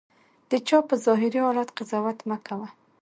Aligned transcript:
د 0.49 0.51
چا 0.67 0.77
په 0.89 0.95
ظاهري 1.05 1.39
حالت 1.45 1.69
قضاوت 1.77 2.19
مه 2.29 2.37
کوه. 2.47 2.67